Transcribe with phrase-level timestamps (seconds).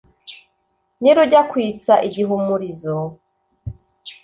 [1.01, 2.95] Nirujya kwitsa igihumurizo